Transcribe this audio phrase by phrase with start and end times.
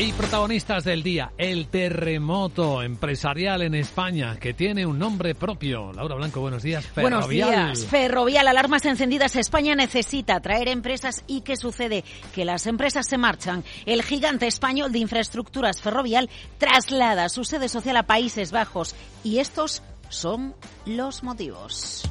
[0.00, 5.92] Y protagonistas del día, el terremoto empresarial en España, que tiene un nombre propio.
[5.92, 6.86] Laura Blanco, buenos días.
[6.86, 7.48] Ferrovial.
[7.50, 7.90] Buenos días.
[7.90, 9.34] Ferrovial, alarmas encendidas.
[9.34, 11.24] España necesita atraer empresas.
[11.26, 12.04] ¿Y qué sucede?
[12.32, 13.64] Que las empresas se marchan.
[13.86, 18.94] El gigante español de infraestructuras ferrovial traslada su sede social a Países Bajos.
[19.24, 20.54] Y estos son
[20.86, 22.08] los motivos.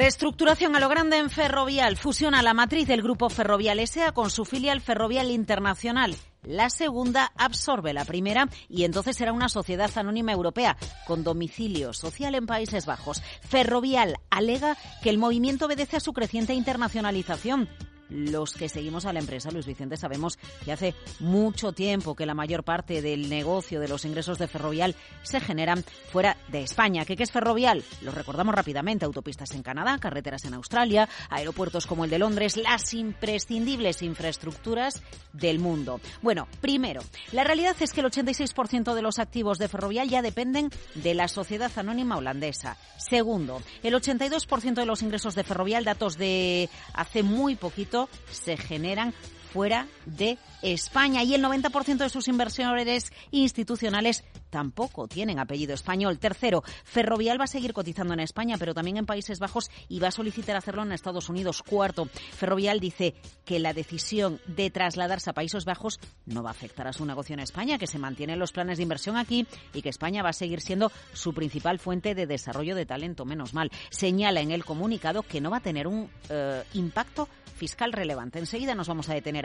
[0.00, 1.98] Reestructuración a lo grande en Ferrovial.
[1.98, 6.16] Fusiona la matriz del grupo Ferrovial SA con su filial Ferrovial Internacional.
[6.42, 12.34] La segunda absorbe la primera y entonces será una sociedad anónima europea con domicilio social
[12.34, 13.22] en Países Bajos.
[13.46, 17.68] Ferrovial alega que el movimiento obedece a su creciente internacionalización
[18.10, 22.34] los que seguimos a la empresa, Luis Vicente, sabemos que hace mucho tiempo que la
[22.34, 27.04] mayor parte del negocio de los ingresos de Ferrovial se generan fuera de España.
[27.04, 27.84] ¿Qué, es Ferrovial?
[28.02, 29.04] Lo recordamos rápidamente.
[29.04, 35.58] Autopistas en Canadá, carreteras en Australia, aeropuertos como el de Londres, las imprescindibles infraestructuras del
[35.58, 36.00] mundo.
[36.22, 40.70] Bueno, primero, la realidad es que el 86% de los activos de Ferrovial ya dependen
[40.94, 42.76] de la sociedad anónima holandesa.
[42.96, 47.99] Segundo, el 82% de los ingresos de Ferrovial, datos de hace muy poquito,
[48.30, 49.14] se generan
[49.52, 56.18] fuera de España y el 90% de sus inversores institucionales tampoco tienen apellido español.
[56.18, 60.08] Tercero, Ferrovial va a seguir cotizando en España, pero también en Países Bajos y va
[60.08, 61.62] a solicitar hacerlo en Estados Unidos.
[61.62, 66.86] Cuarto, Ferrovial dice que la decisión de trasladarse a Países Bajos no va a afectar
[66.86, 69.88] a su negocio en España, que se mantienen los planes de inversión aquí y que
[69.88, 73.24] España va a seguir siendo su principal fuente de desarrollo de talento.
[73.24, 73.70] Menos mal.
[73.90, 77.28] Señala en el comunicado que no va a tener un eh, impacto
[77.60, 78.38] fiscal relevante.
[78.38, 79.39] Enseguida nos vamos a detener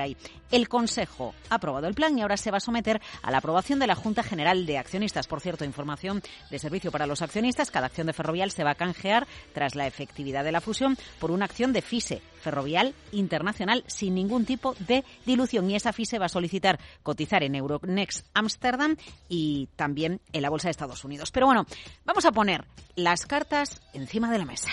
[0.52, 3.80] El Consejo ha aprobado el plan y ahora se va a someter a la aprobación
[3.80, 5.28] de la Junta General de Accionistas.
[5.28, 7.72] Por cierto, información de servicio para los accionistas.
[7.72, 11.32] Cada acción de Ferrovial se va a canjear tras la efectividad de la fusión por
[11.32, 15.70] una acción de FISE, Ferrovial Internacional, sin ningún tipo de dilución.
[15.70, 18.96] Y esa FISE va a solicitar cotizar en Euronext Amsterdam
[19.30, 21.32] y también en la Bolsa de Estados Unidos.
[21.32, 21.66] Pero bueno,
[22.06, 22.66] vamos a poner
[22.96, 24.70] las cartas encima de la mesa.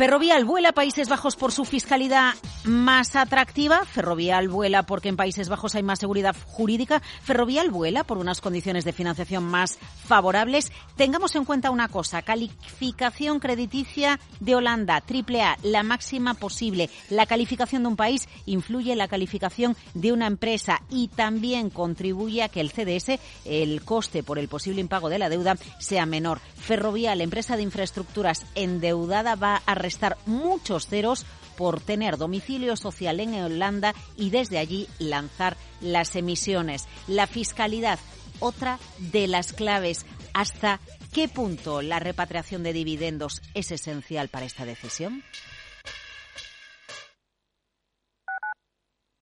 [0.00, 2.32] Ferrovial vuela a Países Bajos por su fiscalidad
[2.64, 3.84] más atractiva.
[3.84, 7.00] Ferrovial vuela porque en Países Bajos hay más seguridad jurídica.
[7.22, 10.72] Ferrovial vuela por unas condiciones de financiación más favorables.
[10.96, 16.90] Tengamos en cuenta una cosa, calificación crediticia de Holanda, triple A, la máxima posible.
[17.08, 22.42] La calificación de un país influye en la calificación de una empresa y también contribuye
[22.42, 26.40] a que el CDS, el coste por el posible impago de la deuda, sea menor.
[26.56, 31.26] Ferrovial, empresa de infraestructuras endeudada, va a estar muchos ceros
[31.60, 36.86] por tener domicilio social en Holanda y desde allí lanzar las emisiones.
[37.06, 37.98] La fiscalidad,
[38.38, 40.06] otra de las claves.
[40.32, 40.80] ¿Hasta
[41.12, 45.22] qué punto la repatriación de dividendos es esencial para esta decisión?